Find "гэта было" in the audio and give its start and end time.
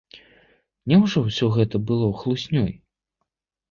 1.59-2.11